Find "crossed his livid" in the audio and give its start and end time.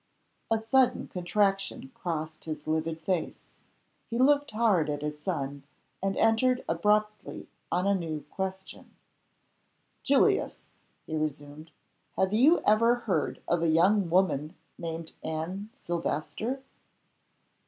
1.93-2.99